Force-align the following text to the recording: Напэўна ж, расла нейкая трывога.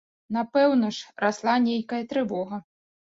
Напэўна 0.35 0.89
ж, 0.99 1.13
расла 1.25 1.55
нейкая 1.69 2.01
трывога. 2.15 2.63